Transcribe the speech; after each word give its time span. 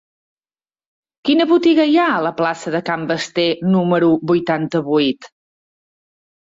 Quina 1.29 1.45
botiga 1.51 1.85
hi 1.91 1.93
ha 2.03 2.07
a 2.15 2.23
la 2.29 2.33
plaça 2.41 2.73
de 2.77 2.83
Can 2.89 3.07
Basté 3.15 3.47
número 3.77 4.13
vuitanta-vuit? 4.35 5.35